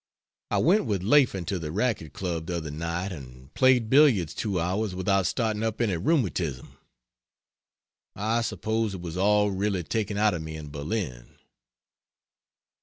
[0.49, 4.59] I went with Laffan to the Racquet Club the other night and played, billiards two
[4.59, 6.75] hours without starting up any rheumatism.
[8.15, 11.35] I suppose it was all really taken out of me in Berlin.